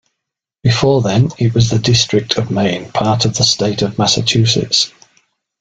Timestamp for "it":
1.37-1.53